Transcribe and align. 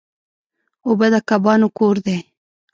اوبه 0.87 1.07
د 1.13 1.15
کبانو 1.29 1.67
کور 1.77 1.95
دی. 2.05 2.17